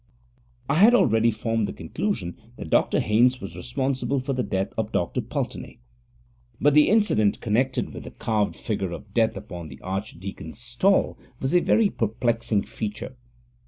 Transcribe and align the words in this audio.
I 0.67 0.77
had 0.79 0.95
already 0.95 1.29
formed 1.29 1.67
the 1.67 1.73
conclusion 1.73 2.35
that 2.57 2.71
Dr 2.71 2.99
Haynes 2.99 3.39
was 3.39 3.55
responsible 3.55 4.19
for 4.19 4.33
the 4.33 4.41
death 4.41 4.73
of 4.75 4.91
Dr 4.91 5.21
Pulteney. 5.21 5.79
But 6.59 6.73
the 6.73 6.89
incident 6.89 7.39
connected 7.39 7.93
with 7.93 8.05
the 8.05 8.09
carved 8.09 8.55
figure 8.55 8.93
of 8.93 9.13
death 9.13 9.37
upon 9.37 9.67
the 9.67 9.79
archdeacon's 9.81 10.57
stall 10.59 11.19
was 11.39 11.53
a 11.53 11.59
very 11.59 11.89
perplexing 11.91 12.63
feature. 12.63 13.15